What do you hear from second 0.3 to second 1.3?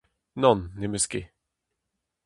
Nann, ne'm eus ket.